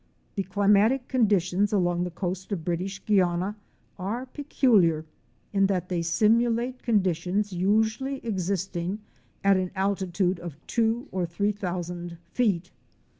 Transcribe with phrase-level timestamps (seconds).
[0.33, 3.55] The climatic conditions along the coast of British Guiana
[3.99, 5.05] are peculiar,
[5.53, 9.01] in that they simulate conditions usually existing
[9.43, 12.71] at an altitude of two or three thousand feet.